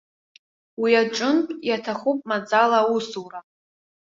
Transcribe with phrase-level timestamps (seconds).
[0.81, 3.39] Уи аҿынтә иаҭахуп маӡала аусура.